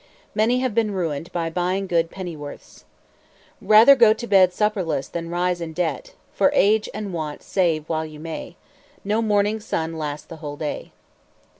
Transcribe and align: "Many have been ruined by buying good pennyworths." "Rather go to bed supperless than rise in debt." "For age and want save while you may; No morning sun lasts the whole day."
"Many 0.33 0.61
have 0.61 0.73
been 0.73 0.95
ruined 0.95 1.31
by 1.31 1.51
buying 1.51 1.85
good 1.85 2.09
pennyworths." 2.09 2.85
"Rather 3.61 3.95
go 3.95 4.13
to 4.13 4.25
bed 4.25 4.51
supperless 4.51 5.07
than 5.07 5.29
rise 5.29 5.61
in 5.61 5.73
debt." 5.73 6.15
"For 6.33 6.49
age 6.55 6.89
and 6.91 7.13
want 7.13 7.43
save 7.43 7.87
while 7.87 8.07
you 8.07 8.19
may; 8.19 8.55
No 9.03 9.21
morning 9.21 9.59
sun 9.59 9.95
lasts 9.95 10.25
the 10.25 10.37
whole 10.37 10.57
day." 10.57 10.91